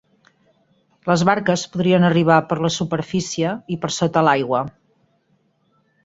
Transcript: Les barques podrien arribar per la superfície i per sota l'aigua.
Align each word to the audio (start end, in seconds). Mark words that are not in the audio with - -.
Les 1.09 1.23
barques 1.29 1.65
podrien 1.75 2.07
arribar 2.07 2.37
per 2.53 2.57
la 2.65 2.71
superfície 2.75 3.51
i 3.75 3.77
per 3.83 3.91
sota 3.99 4.23
l'aigua. 4.29 4.63